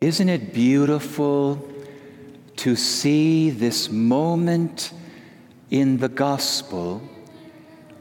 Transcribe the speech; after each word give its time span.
Isn't 0.00 0.30
it 0.30 0.54
beautiful 0.54 1.68
to 2.56 2.74
see 2.74 3.50
this 3.50 3.90
moment 3.90 4.94
in 5.70 5.98
the 5.98 6.08
gospel 6.08 7.02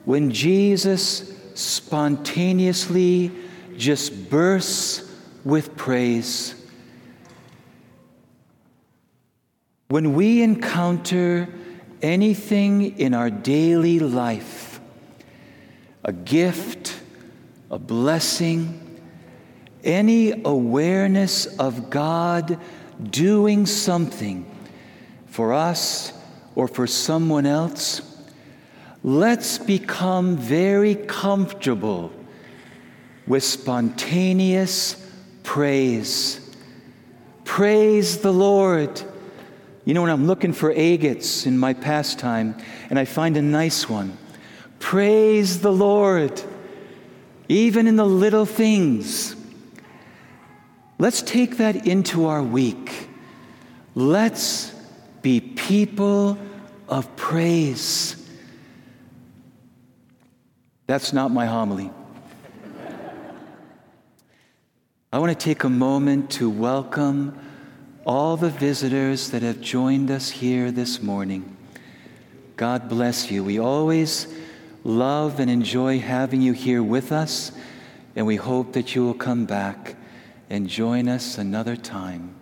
when 0.05 0.31
Jesus 0.31 1.37
spontaneously 1.55 3.31
just 3.75 4.29
bursts 4.29 5.13
with 5.43 5.75
praise? 5.75 6.55
When 9.89 10.13
we 10.13 10.41
encounter 10.41 11.49
anything 12.01 12.97
in 12.97 13.13
our 13.13 13.29
daily 13.29 13.99
life, 13.99 14.79
a 16.05 16.13
gift, 16.13 16.97
a 17.69 17.77
blessing, 17.77 18.88
any 19.83 20.43
awareness 20.43 21.45
of 21.57 21.89
God 21.89 22.59
doing 23.11 23.65
something 23.65 24.49
for 25.27 25.53
us 25.53 26.11
or 26.55 26.67
for 26.67 26.87
someone 26.87 27.45
else, 27.45 28.01
let's 29.03 29.57
become 29.57 30.35
very 30.35 30.95
comfortable 30.95 32.11
with 33.25 33.43
spontaneous 33.43 34.95
praise. 35.43 36.41
Praise 37.45 38.17
the 38.17 38.33
Lord. 38.33 39.01
You 39.85 39.93
know, 39.93 40.01
when 40.01 40.11
I'm 40.11 40.27
looking 40.27 40.53
for 40.53 40.71
agates 40.71 41.45
in 41.45 41.57
my 41.57 41.73
pastime 41.73 42.55
and 42.89 42.99
I 42.99 43.05
find 43.05 43.37
a 43.37 43.41
nice 43.41 43.87
one, 43.87 44.17
praise 44.79 45.61
the 45.61 45.71
Lord, 45.71 46.41
even 47.47 47.87
in 47.87 47.95
the 47.95 48.05
little 48.05 48.45
things. 48.45 49.35
Let's 51.01 51.21
take 51.21 51.55
that 51.57 51.87
into 51.87 52.25
our 52.25 52.43
week. 52.43 53.07
Let's 53.95 54.73
be 55.21 55.39
people 55.39 56.37
of 56.89 57.15
praise. 57.15 58.17
That's 60.87 61.13
not 61.13 61.31
my 61.31 61.45
homily. 61.45 61.89
I 65.13 65.19
want 65.19 65.31
to 65.31 65.41
take 65.41 65.63
a 65.63 65.69
moment 65.69 66.31
to 66.31 66.49
welcome 66.49 67.39
all 68.05 68.35
the 68.35 68.49
visitors 68.49 69.29
that 69.29 69.41
have 69.41 69.61
joined 69.61 70.11
us 70.11 70.29
here 70.29 70.69
this 70.69 71.01
morning. 71.01 71.55
God 72.57 72.89
bless 72.89 73.31
you. 73.31 73.41
We 73.41 73.57
always 73.57 74.27
love 74.83 75.39
and 75.39 75.49
enjoy 75.49 75.99
having 75.99 76.41
you 76.41 76.51
here 76.51 76.83
with 76.83 77.13
us, 77.13 77.53
and 78.17 78.25
we 78.25 78.35
hope 78.35 78.73
that 78.73 78.95
you 78.95 79.05
will 79.05 79.13
come 79.13 79.45
back 79.45 79.95
and 80.49 80.67
join 80.67 81.07
us 81.07 81.37
another 81.37 81.75
time. 81.75 82.35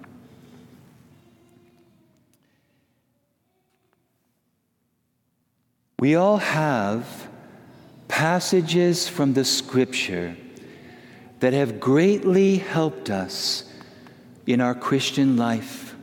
We 5.99 6.15
all 6.15 6.37
have 6.37 7.27
passages 8.07 9.09
from 9.09 9.33
the 9.33 9.43
scripture 9.43 10.37
that 11.39 11.53
have 11.53 11.79
greatly 11.79 12.57
helped 12.57 13.09
us 13.09 13.65
in 14.45 14.61
our 14.61 14.73
Christian 14.73 15.37
life. 15.37 15.95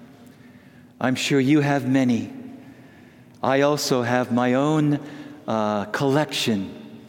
I'm 1.00 1.14
sure 1.14 1.40
you 1.40 1.60
have 1.60 1.88
many. 1.88 2.32
I 3.42 3.62
also 3.62 4.02
have 4.02 4.32
my 4.32 4.54
own 4.54 5.00
uh, 5.46 5.86
collection. 5.86 7.00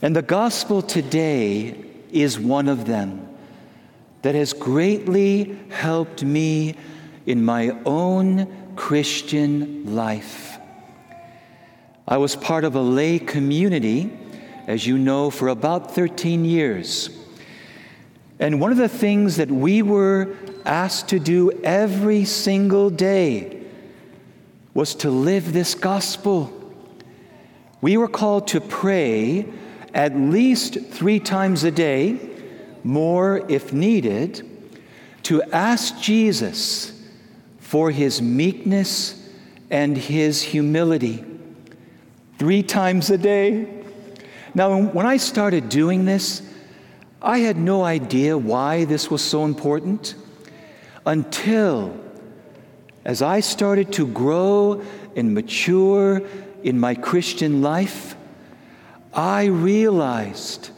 And 0.00 0.14
the 0.14 0.22
gospel 0.22 0.82
today 0.82 1.84
is 2.10 2.38
one 2.38 2.68
of 2.68 2.86
them 2.86 3.33
that 4.24 4.34
has 4.34 4.54
greatly 4.54 5.54
helped 5.68 6.24
me 6.24 6.74
in 7.26 7.44
my 7.44 7.76
own 7.84 8.50
Christian 8.74 9.94
life. 9.94 10.56
I 12.08 12.16
was 12.16 12.34
part 12.34 12.64
of 12.64 12.74
a 12.74 12.80
lay 12.80 13.18
community, 13.18 14.10
as 14.66 14.86
you 14.86 14.96
know, 14.96 15.28
for 15.28 15.48
about 15.48 15.94
13 15.94 16.46
years. 16.46 17.10
And 18.38 18.62
one 18.62 18.70
of 18.72 18.78
the 18.78 18.88
things 18.88 19.36
that 19.36 19.50
we 19.50 19.82
were 19.82 20.34
asked 20.64 21.08
to 21.08 21.18
do 21.18 21.52
every 21.62 22.24
single 22.24 22.88
day 22.88 23.62
was 24.72 24.94
to 24.96 25.10
live 25.10 25.52
this 25.52 25.74
gospel. 25.74 26.50
We 27.82 27.98
were 27.98 28.08
called 28.08 28.48
to 28.48 28.62
pray 28.62 29.44
at 29.92 30.16
least 30.16 30.78
three 30.80 31.20
times 31.20 31.62
a 31.62 31.70
day 31.70 32.33
more 32.84 33.44
if 33.48 33.72
needed, 33.72 34.48
to 35.24 35.42
ask 35.44 35.98
Jesus 36.00 36.92
for 37.58 37.90
his 37.90 38.22
meekness 38.22 39.28
and 39.70 39.96
his 39.96 40.42
humility 40.42 41.24
three 42.38 42.62
times 42.62 43.10
a 43.10 43.18
day. 43.18 43.66
Now, 44.54 44.80
when 44.80 45.06
I 45.06 45.16
started 45.16 45.68
doing 45.68 46.04
this, 46.04 46.42
I 47.20 47.38
had 47.38 47.56
no 47.56 47.82
idea 47.82 48.36
why 48.36 48.84
this 48.84 49.10
was 49.10 49.22
so 49.22 49.44
important 49.44 50.14
until 51.06 51.98
as 53.04 53.20
I 53.22 53.40
started 53.40 53.92
to 53.94 54.06
grow 54.06 54.82
and 55.16 55.34
mature 55.34 56.22
in 56.62 56.78
my 56.78 56.94
Christian 56.94 57.60
life, 57.60 58.16
I 59.12 59.44
realized 59.46 60.70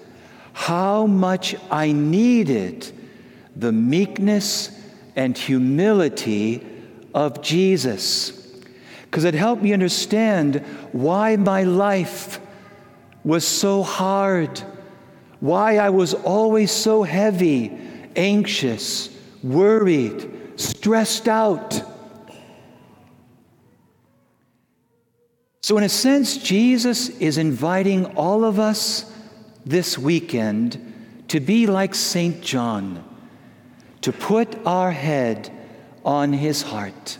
how 0.57 1.07
much 1.07 1.55
I 1.71 1.93
needed 1.93 2.91
the 3.55 3.71
meekness 3.71 4.71
and 5.15 5.37
humility 5.37 6.67
of 7.15 7.43
Jesus. 7.43 8.31
Because 9.03 9.25
it 9.25 9.35
helped 9.35 9.63
me 9.63 9.75
understand 9.75 10.65
why 10.93 11.37
my 11.37 11.65
life 11.65 12.41
was 13.23 13.47
so 13.47 13.83
hard, 13.83 14.63
why 15.41 15.77
I 15.77 15.91
was 15.91 16.15
always 16.15 16.73
so 16.73 17.03
heavy, 17.03 17.79
anxious, 18.17 19.15
worried, 19.43 20.55
stressed 20.57 21.29
out. 21.29 21.83
So, 25.61 25.77
in 25.77 25.85
a 25.85 25.91
sense, 25.91 26.39
Jesus 26.39 27.11
is 27.11 27.37
inviting 27.37 28.07
all 28.17 28.43
of 28.43 28.59
us 28.59 29.13
this 29.67 29.99
weekend 29.99 30.95
to 31.29 31.41
be 31.41 31.67
like 31.67 31.95
St. 31.95 32.41
John, 32.41 33.05
to 34.01 34.13
put 34.13 34.57
our 34.65 34.93
head 34.93 35.51
on 36.05 36.33
his 36.33 36.63
heart. 36.63 37.19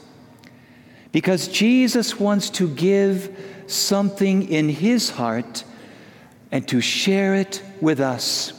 Because 1.11 1.49
Jesus 1.49 2.21
wants 2.21 2.49
to 2.51 2.69
give 2.69 3.37
something 3.67 4.49
in 4.49 4.69
his 4.69 5.11
heart 5.11 5.65
and 6.53 6.67
to 6.69 6.81
share 6.81 7.35
it 7.35 7.63
with 7.81 7.99
us. 8.01 8.53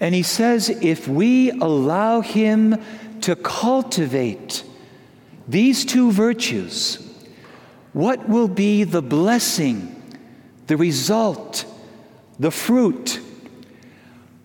And 0.00 0.14
he 0.14 0.22
says, 0.22 0.70
if 0.70 1.06
we 1.06 1.50
allow 1.50 2.22
him 2.22 2.82
to 3.20 3.36
cultivate 3.36 4.64
these 5.46 5.84
two 5.84 6.10
virtues, 6.10 7.06
what 7.92 8.26
will 8.28 8.48
be 8.48 8.84
the 8.84 9.02
blessing, 9.02 9.94
the 10.68 10.78
result, 10.78 11.66
the 12.40 12.50
fruit, 12.50 13.20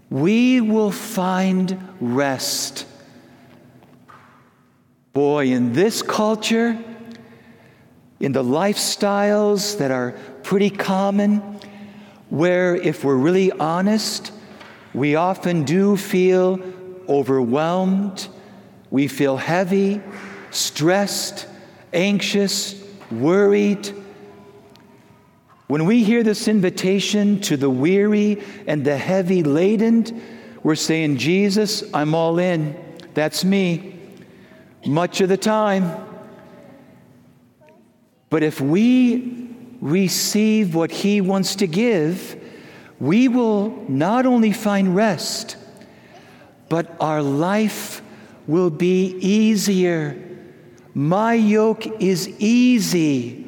we 0.10 0.60
will 0.60 0.92
find 0.92 1.82
rest. 2.02 2.86
Boy, 5.14 5.48
in 5.48 5.72
this 5.72 6.02
culture, 6.02 6.78
in 8.20 8.34
the 8.34 8.44
lifestyles 8.44 9.78
that 9.78 9.92
are 9.92 10.12
pretty 10.44 10.70
common, 10.70 11.38
where 12.30 12.76
if 12.76 13.06
we're 13.06 13.16
really 13.16 13.54
honest, 13.54 14.34
we 14.94 15.16
often 15.16 15.64
do 15.64 15.96
feel 15.96 16.60
overwhelmed, 17.08 18.28
we 18.92 19.08
feel 19.08 19.38
heavy, 19.38 20.02
stressed, 20.52 21.48
anxious, 21.94 22.76
worried 23.10 23.90
when 25.68 25.86
we 25.86 26.04
hear 26.04 26.22
this 26.22 26.48
invitation 26.48 27.42
to 27.42 27.58
the 27.58 27.70
weary 27.70 28.44
and 28.68 28.86
the 28.86 28.98
heavy 28.98 29.42
laden, 29.42 30.22
we're 30.62 30.76
saying, 30.76 31.18
Jesus, 31.18 31.84
I'm 31.94 32.14
all 32.14 32.38
in. 32.38 32.76
That's 33.16 33.44
me. 33.44 34.00
Much 34.86 35.22
of 35.22 35.30
the 35.30 35.38
time. 35.38 35.92
But 38.30 38.44
if 38.44 38.62
we 38.62 39.50
receive 39.82 40.76
what 40.76 40.92
He 40.92 41.22
wants 41.22 41.56
to 41.56 41.68
give, 41.68 42.40
we 43.00 43.28
will 43.28 43.70
not 43.90 44.28
only 44.28 44.52
find 44.52 44.96
rest, 44.96 45.58
but 46.70 46.96
our 47.00 47.24
life 47.24 48.04
will 48.46 48.70
be 48.70 49.16
easier. 49.20 50.22
My 50.94 51.34
yoke 51.34 51.88
is 52.02 52.30
easy 52.40 53.45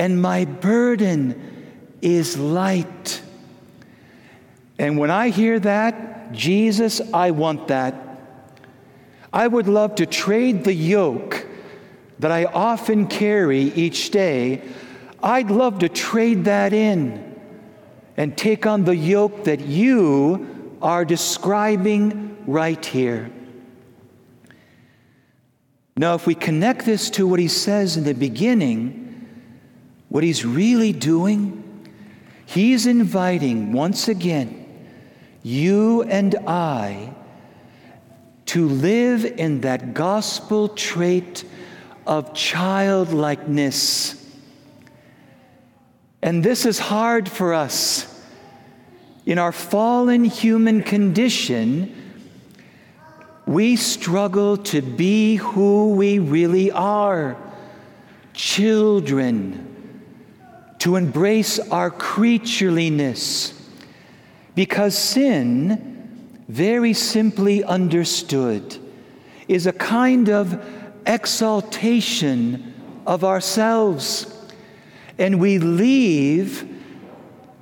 and 0.00 0.20
my 0.22 0.46
burden 0.46 1.68
is 2.00 2.38
light. 2.38 3.20
And 4.78 4.96
when 4.96 5.10
I 5.10 5.28
hear 5.28 5.60
that, 5.60 6.32
Jesus, 6.32 7.02
I 7.12 7.32
want 7.32 7.68
that. 7.68 7.94
I 9.30 9.46
would 9.46 9.68
love 9.68 9.96
to 9.96 10.06
trade 10.06 10.64
the 10.64 10.72
yoke 10.72 11.46
that 12.18 12.32
I 12.32 12.46
often 12.46 13.08
carry 13.08 13.60
each 13.60 14.10
day. 14.10 14.62
I'd 15.22 15.50
love 15.50 15.80
to 15.80 15.88
trade 15.90 16.46
that 16.46 16.72
in 16.72 17.38
and 18.16 18.38
take 18.38 18.64
on 18.64 18.84
the 18.84 18.96
yoke 18.96 19.44
that 19.44 19.60
you 19.60 20.78
are 20.80 21.04
describing 21.04 22.38
right 22.46 22.82
here. 22.86 23.30
Now, 25.94 26.14
if 26.14 26.26
we 26.26 26.34
connect 26.34 26.86
this 26.86 27.10
to 27.10 27.26
what 27.26 27.38
he 27.38 27.48
says 27.48 27.98
in 27.98 28.04
the 28.04 28.14
beginning, 28.14 28.99
what 30.10 30.22
he's 30.22 30.44
really 30.44 30.92
doing, 30.92 31.88
he's 32.44 32.86
inviting 32.86 33.72
once 33.72 34.08
again 34.08 34.58
you 35.42 36.02
and 36.02 36.34
I 36.46 37.14
to 38.46 38.68
live 38.68 39.24
in 39.24 39.62
that 39.62 39.94
gospel 39.94 40.68
trait 40.68 41.44
of 42.06 42.34
childlikeness. 42.34 44.16
And 46.20 46.42
this 46.44 46.66
is 46.66 46.78
hard 46.78 47.28
for 47.28 47.54
us. 47.54 48.06
In 49.24 49.38
our 49.38 49.52
fallen 49.52 50.24
human 50.24 50.82
condition, 50.82 51.94
we 53.46 53.76
struggle 53.76 54.56
to 54.56 54.82
be 54.82 55.36
who 55.36 55.94
we 55.94 56.18
really 56.18 56.70
are 56.72 57.36
children, 58.34 59.69
to 60.80 60.96
embrace 60.96 61.58
our 61.70 61.90
creatureliness. 61.90 63.54
Because 64.54 64.96
sin, 64.96 66.42
very 66.48 66.92
simply 66.92 67.62
understood, 67.62 68.76
is 69.46 69.66
a 69.66 69.72
kind 69.72 70.28
of 70.28 70.62
exaltation 71.06 72.74
of 73.06 73.24
ourselves. 73.24 74.26
And 75.18 75.38
we 75.38 75.58
leave 75.58 76.66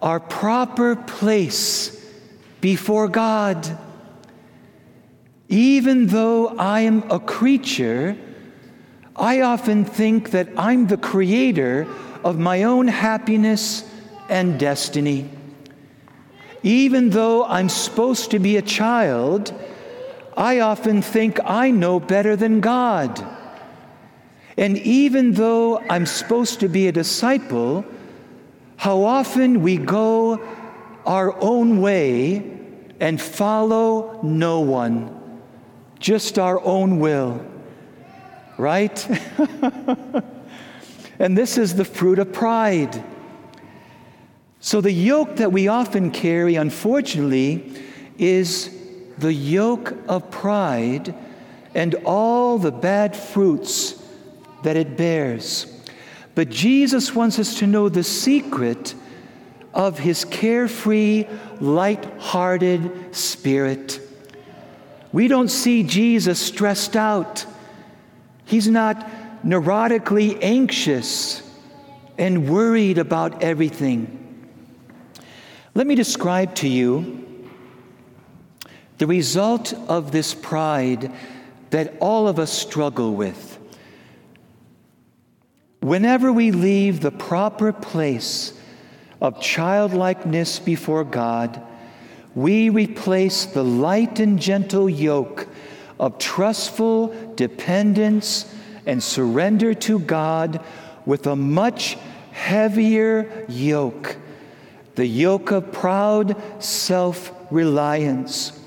our 0.00 0.20
proper 0.20 0.94
place 0.94 1.94
before 2.60 3.08
God. 3.08 3.78
Even 5.48 6.06
though 6.06 6.48
I 6.56 6.80
am 6.80 7.10
a 7.10 7.18
creature, 7.18 8.16
I 9.16 9.40
often 9.40 9.84
think 9.84 10.30
that 10.30 10.48
I'm 10.56 10.86
the 10.86 10.96
creator 10.96 11.88
of 12.24 12.38
my 12.38 12.62
own 12.64 12.88
happiness 12.88 13.84
and 14.28 14.58
destiny. 14.58 15.30
Even 16.62 17.10
though 17.10 17.44
I'm 17.44 17.68
supposed 17.68 18.30
to 18.32 18.38
be 18.38 18.56
a 18.56 18.62
child, 18.62 19.52
I 20.36 20.60
often 20.60 21.02
think 21.02 21.38
I 21.44 21.70
know 21.70 22.00
better 22.00 22.36
than 22.36 22.60
God. 22.60 23.24
And 24.56 24.76
even 24.78 25.32
though 25.32 25.78
I'm 25.88 26.06
supposed 26.06 26.60
to 26.60 26.68
be 26.68 26.88
a 26.88 26.92
disciple, 26.92 27.84
how 28.76 29.04
often 29.04 29.62
we 29.62 29.76
go 29.76 30.40
our 31.06 31.40
own 31.40 31.80
way 31.80 32.58
and 33.00 33.20
follow 33.20 34.20
no 34.22 34.60
one 34.60 35.14
just 35.98 36.38
our 36.38 36.60
own 36.64 37.00
will, 37.00 37.44
right? 38.56 39.08
and 41.18 41.36
this 41.36 41.58
is 41.58 41.74
the 41.74 41.84
fruit 41.84 42.18
of 42.18 42.32
pride. 42.32 43.02
So, 44.60 44.80
the 44.80 44.92
yoke 44.92 45.36
that 45.36 45.52
we 45.52 45.68
often 45.68 46.10
carry, 46.10 46.56
unfortunately, 46.56 47.72
is 48.18 48.76
the 49.18 49.32
yoke 49.32 49.94
of 50.08 50.30
pride 50.30 51.14
and 51.74 51.94
all 52.04 52.58
the 52.58 52.72
bad 52.72 53.16
fruits 53.16 54.02
that 54.62 54.76
it 54.76 54.96
bears. 54.96 55.66
But 56.34 56.50
Jesus 56.50 57.14
wants 57.14 57.38
us 57.38 57.58
to 57.58 57.66
know 57.66 57.88
the 57.88 58.04
secret 58.04 58.94
of 59.74 59.98
his 59.98 60.24
carefree, 60.24 61.26
light-hearted 61.60 63.14
spirit. 63.14 64.00
We 65.12 65.28
don't 65.28 65.48
see 65.48 65.82
Jesus 65.82 66.38
stressed 66.38 66.96
out. 66.96 67.46
He's 68.44 68.68
not 68.68 69.08
neurotically 69.44 70.38
anxious 70.42 71.42
and 72.16 72.48
worried 72.48 72.98
about 72.98 73.42
everything. 73.42 74.14
Let 75.74 75.86
me 75.86 75.94
describe 75.94 76.54
to 76.56 76.68
you 76.68 77.24
the 78.98 79.06
result 79.06 79.72
of 79.88 80.10
this 80.10 80.34
pride 80.34 81.12
that 81.70 81.94
all 82.00 82.26
of 82.26 82.38
us 82.38 82.52
struggle 82.52 83.14
with. 83.14 83.58
Whenever 85.80 86.32
we 86.32 86.50
leave 86.50 87.00
the 87.00 87.12
proper 87.12 87.72
place 87.72 88.58
of 89.20 89.40
childlikeness 89.40 90.58
before 90.58 91.04
God, 91.04 91.62
we 92.34 92.68
replace 92.68 93.46
the 93.46 93.64
light 93.64 94.18
and 94.18 94.38
gentle 94.38 94.88
yoke 94.88 95.48
of 96.00 96.18
trustful 96.18 97.32
dependence 97.34 98.52
and 98.88 99.02
surrender 99.02 99.74
to 99.74 99.98
God 99.98 100.64
with 101.04 101.26
a 101.26 101.36
much 101.36 101.98
heavier 102.32 103.44
yoke, 103.46 104.16
the 104.94 105.06
yoke 105.06 105.50
of 105.50 105.70
proud 105.70 106.34
self 106.58 107.30
reliance, 107.50 108.58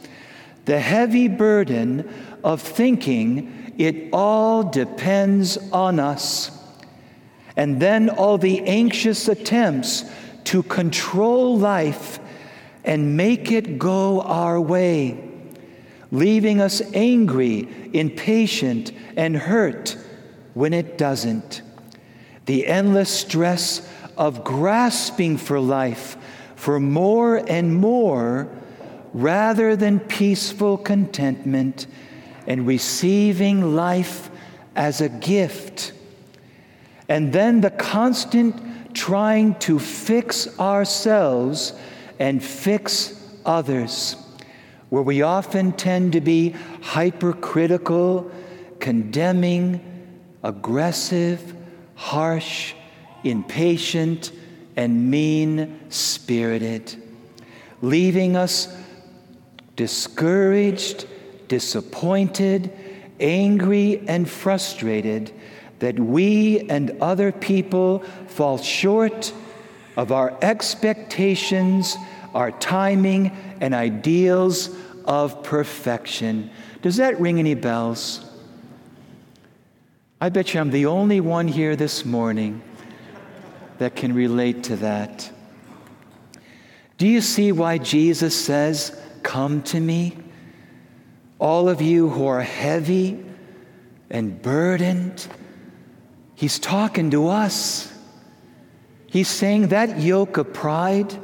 the 0.65 0.79
heavy 0.79 1.27
burden 1.27 2.07
of 2.43 2.61
thinking 2.61 3.73
it 3.79 4.09
all 4.13 4.61
depends 4.61 5.57
on 5.71 5.99
us, 5.99 6.51
and 7.57 7.81
then 7.81 8.07
all 8.09 8.37
the 8.37 8.61
anxious 8.61 9.27
attempts 9.27 10.05
to 10.43 10.61
control 10.61 11.57
life 11.57 12.19
and 12.83 13.17
make 13.17 13.51
it 13.51 13.79
go 13.79 14.21
our 14.21 14.61
way, 14.61 15.17
leaving 16.11 16.61
us 16.61 16.79
angry, 16.93 17.67
impatient, 17.93 18.91
and 19.17 19.35
hurt 19.35 19.97
when 20.53 20.73
it 20.73 20.97
doesn't. 20.97 21.61
The 22.45 22.67
endless 22.67 23.09
stress 23.09 23.87
of 24.17 24.43
grasping 24.43 25.37
for 25.37 25.59
life, 25.59 26.17
for 26.55 26.79
more 26.79 27.37
and 27.37 27.75
more, 27.75 28.49
rather 29.13 29.75
than 29.75 29.99
peaceful 29.99 30.77
contentment 30.77 31.87
and 32.47 32.65
receiving 32.65 33.75
life 33.75 34.29
as 34.75 35.01
a 35.01 35.09
gift. 35.09 35.93
And 37.09 37.33
then 37.33 37.61
the 37.61 37.71
constant 37.71 38.95
trying 38.95 39.55
to 39.55 39.79
fix 39.79 40.59
ourselves 40.59 41.73
and 42.19 42.43
fix 42.43 43.19
others, 43.45 44.15
where 44.89 45.03
we 45.03 45.21
often 45.21 45.71
tend 45.73 46.13
to 46.13 46.21
be 46.21 46.55
hypercritical, 46.81 48.31
condemning, 48.79 49.90
aggressive, 50.43 51.55
harsh, 51.95 52.73
impatient, 53.23 54.31
and 54.75 55.09
mean 55.11 55.79
spirited, 55.89 56.95
leaving 57.81 58.35
us 58.35 58.75
discouraged, 59.75 61.07
disappointed, 61.47 62.71
angry, 63.19 64.03
and 64.07 64.29
frustrated 64.29 65.31
that 65.79 65.99
we 65.99 66.59
and 66.69 66.91
other 67.01 67.31
people 67.31 67.99
fall 68.27 68.57
short 68.57 69.33
of 69.97 70.11
our 70.11 70.37
expectations, 70.41 71.97
our 72.33 72.51
timing, 72.51 73.31
and 73.59 73.73
ideals 73.73 74.75
of 75.05 75.43
perfection. 75.43 76.49
Does 76.81 76.97
that 76.97 77.19
ring 77.19 77.39
any 77.39 77.55
bells? 77.55 78.30
I 80.23 80.29
bet 80.29 80.53
you 80.53 80.59
I'm 80.59 80.69
the 80.69 80.85
only 80.85 81.19
one 81.19 81.47
here 81.47 81.75
this 81.75 82.05
morning 82.05 82.61
that 83.79 83.95
can 83.95 84.13
relate 84.13 84.65
to 84.65 84.75
that. 84.75 85.31
Do 86.99 87.07
you 87.07 87.21
see 87.21 87.51
why 87.51 87.79
Jesus 87.79 88.39
says, 88.39 88.95
Come 89.23 89.63
to 89.63 89.79
me? 89.79 90.15
All 91.39 91.67
of 91.67 91.81
you 91.81 92.07
who 92.07 92.27
are 92.27 92.43
heavy 92.43 93.25
and 94.11 94.39
burdened, 94.39 95.27
He's 96.35 96.59
talking 96.59 97.09
to 97.09 97.27
us. 97.27 97.91
He's 99.07 99.27
saying 99.27 99.69
that 99.69 99.99
yoke 99.99 100.37
of 100.37 100.53
pride 100.53 101.17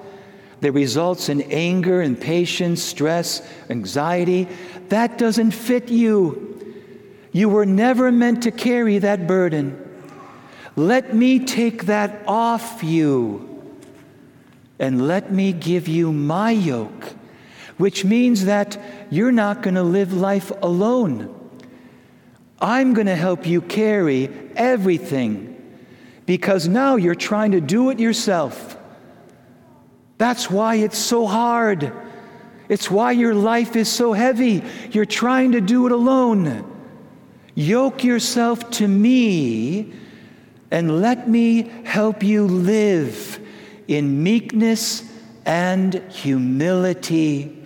that 0.61 0.71
results 0.71 1.29
in 1.29 1.43
anger, 1.43 2.01
impatience, 2.01 2.81
stress, 2.81 3.47
anxiety, 3.69 4.47
that 4.89 5.19
doesn't 5.19 5.51
fit 5.51 5.89
you. 5.89 6.56
You 7.37 7.49
were 7.49 7.67
never 7.67 8.11
meant 8.11 8.41
to 8.43 8.51
carry 8.51 8.97
that 8.97 9.27
burden. 9.27 9.79
Let 10.75 11.13
me 11.13 11.37
take 11.37 11.85
that 11.85 12.23
off 12.27 12.83
you 12.83 13.77
and 14.79 15.07
let 15.07 15.31
me 15.31 15.53
give 15.53 15.87
you 15.87 16.11
my 16.11 16.49
yoke, 16.49 17.13
which 17.77 18.03
means 18.03 18.45
that 18.45 18.81
you're 19.11 19.31
not 19.31 19.61
going 19.61 19.75
to 19.75 19.83
live 19.83 20.13
life 20.13 20.51
alone. 20.63 21.31
I'm 22.59 22.95
going 22.95 23.05
to 23.05 23.15
help 23.15 23.45
you 23.45 23.61
carry 23.61 24.31
everything 24.55 25.61
because 26.25 26.67
now 26.67 26.95
you're 26.95 27.13
trying 27.13 27.51
to 27.51 27.61
do 27.61 27.91
it 27.91 27.99
yourself. 27.99 28.75
That's 30.17 30.49
why 30.49 30.77
it's 30.77 30.97
so 30.97 31.27
hard. 31.27 31.93
It's 32.67 32.89
why 32.89 33.11
your 33.11 33.35
life 33.35 33.75
is 33.75 33.89
so 33.89 34.13
heavy. 34.13 34.63
You're 34.89 35.05
trying 35.05 35.51
to 35.51 35.61
do 35.61 35.85
it 35.85 35.91
alone. 35.91 36.73
Yoke 37.57 38.03
yourself 38.03 38.69
to 38.69 38.87
me 38.87 39.91
and 40.69 41.01
let 41.01 41.27
me 41.27 41.63
help 41.85 42.21
you 42.21 42.45
live 42.45 43.39
in 43.87 44.21
meekness 44.21 45.01
and 45.43 45.95
humility. 46.11 47.57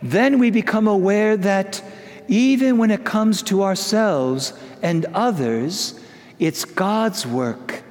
Then 0.00 0.38
we 0.38 0.52
become 0.52 0.86
aware 0.86 1.36
that 1.38 1.82
even 2.28 2.78
when 2.78 2.92
it 2.92 3.04
comes 3.04 3.42
to 3.42 3.64
ourselves 3.64 4.52
and 4.80 5.06
others, 5.06 5.98
it's 6.38 6.64
God's 6.64 7.26
work. 7.26 7.82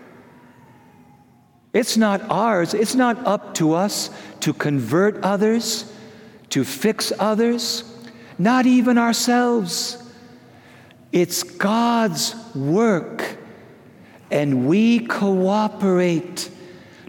It's 1.74 1.98
not 1.98 2.22
ours. 2.30 2.74
It's 2.74 2.96
not 2.96 3.18
up 3.28 3.56
to 3.56 3.74
us 3.74 4.10
to 4.40 4.54
convert 4.54 5.22
others, 5.22 5.92
to 6.52 6.64
fix 6.64 7.12
others, 7.20 7.84
not 8.38 8.66
even 8.66 8.98
ourselves. 8.98 10.06
It's 11.12 11.44
God's 11.44 12.36
work. 12.56 13.38
And 14.32 14.68
we 14.68 15.00
cooperate, 15.00 16.50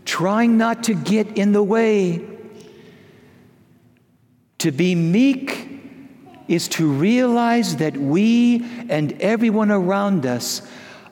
trying 0.04 0.56
not 0.56 0.84
to 0.84 0.94
get 0.94 1.36
in 1.36 1.52
the 1.52 1.62
way. 1.62 2.26
To 4.58 4.70
be 4.72 4.94
meek 4.94 5.68
is 6.48 6.66
to 6.68 6.90
realize 6.90 7.76
that 7.76 7.96
we 7.96 8.66
and 8.88 9.12
everyone 9.20 9.70
around 9.70 10.26
us 10.26 10.62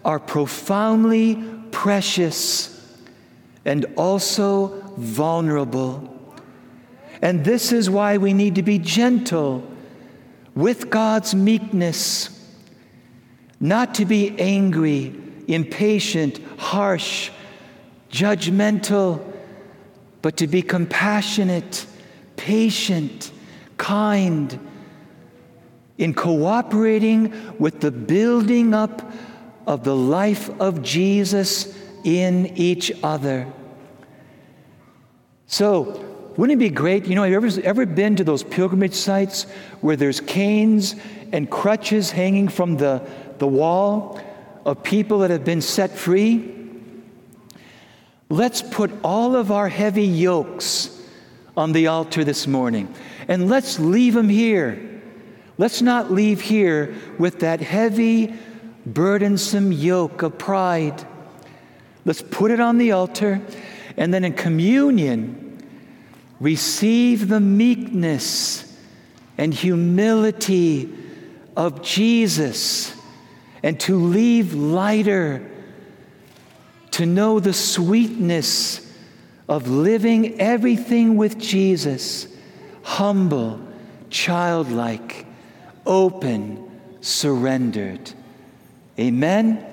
are 0.04 0.18
profoundly 0.18 1.42
precious 1.70 2.74
and 3.64 3.84
also 3.96 4.68
vulnerable. 4.96 6.14
And 7.20 7.44
this 7.44 7.72
is 7.72 7.90
why 7.90 8.16
we 8.16 8.32
need 8.32 8.54
to 8.54 8.62
be 8.62 8.78
gentle 8.78 9.68
with 10.54 10.90
God's 10.90 11.34
meekness, 11.34 12.37
not 13.60 13.94
to 13.96 14.04
be 14.04 14.38
angry, 14.38 15.14
impatient, 15.46 16.40
harsh, 16.58 17.30
judgmental, 18.10 19.24
but 20.22 20.36
to 20.38 20.46
be 20.46 20.62
compassionate, 20.62 21.86
patient, 22.36 23.32
kind, 23.76 24.58
in 25.96 26.14
cooperating 26.14 27.32
with 27.58 27.80
the 27.80 27.90
building 27.90 28.72
up 28.72 29.02
of 29.66 29.84
the 29.84 29.94
life 29.94 30.48
of 30.60 30.82
Jesus 30.82 31.76
in 32.04 32.46
each 32.56 32.92
other. 33.02 33.52
So, 35.46 36.04
wouldn't 36.36 36.60
it 36.60 36.64
be 36.64 36.70
great? 36.70 37.06
You 37.06 37.16
know, 37.16 37.22
have 37.24 37.30
you 37.30 37.36
ever, 37.36 37.60
ever 37.64 37.86
been 37.86 38.14
to 38.16 38.24
those 38.24 38.44
pilgrimage 38.44 38.94
sites 38.94 39.44
where 39.80 39.96
there's 39.96 40.20
canes 40.20 40.94
and 41.32 41.50
crutches 41.50 42.12
hanging 42.12 42.48
from 42.48 42.76
the, 42.76 43.02
the 43.38 43.46
wall 43.46 44.20
of 44.64 44.82
people 44.82 45.20
that 45.20 45.30
have 45.30 45.44
been 45.44 45.62
set 45.62 45.92
free? 45.92 46.54
Let's 48.30 48.60
put 48.60 48.90
all 49.02 49.36
of 49.36 49.50
our 49.50 49.68
heavy 49.68 50.06
yokes 50.06 50.94
on 51.56 51.72
the 51.72 51.86
altar 51.86 52.24
this 52.24 52.46
morning 52.46 52.94
and 53.26 53.48
let's 53.48 53.78
leave 53.78 54.14
them 54.14 54.28
here. 54.28 55.00
Let's 55.56 55.82
not 55.82 56.12
leave 56.12 56.40
here 56.40 56.94
with 57.18 57.40
that 57.40 57.60
heavy, 57.60 58.34
burdensome 58.86 59.72
yoke 59.72 60.22
of 60.22 60.38
pride. 60.38 61.04
Let's 62.04 62.22
put 62.22 62.50
it 62.50 62.60
on 62.60 62.78
the 62.78 62.92
altar 62.92 63.40
and 63.96 64.14
then 64.14 64.24
in 64.24 64.34
communion, 64.34 65.60
receive 66.38 67.28
the 67.28 67.40
meekness 67.40 68.64
and 69.36 69.52
humility 69.52 70.94
of 71.56 71.82
Jesus 71.82 72.94
and 73.62 73.78
to 73.80 73.96
leave 73.96 74.54
lighter, 74.54 75.48
to 76.92 77.06
know 77.06 77.40
the 77.40 77.52
sweetness 77.52 78.84
of 79.48 79.68
living 79.68 80.40
everything 80.40 81.16
with 81.16 81.38
Jesus, 81.38 82.28
humble, 82.82 83.60
childlike 84.10 85.26
open, 85.86 86.70
surrendered. 87.00 88.12
Amen. 88.98 89.64